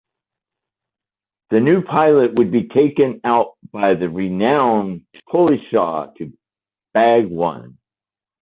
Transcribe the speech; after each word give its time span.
The 1.51 1.59
new 1.59 1.83
pilot 1.83 2.39
would 2.39 2.51
be 2.51 2.67
taken 2.69 3.21
out 3.23 3.53
by 3.71 3.93
the 3.93 4.09
renowned 4.09 5.05
Collishaw 5.29 6.15
to 6.15 6.35
"bag 6.95 7.27
one". 7.27 7.77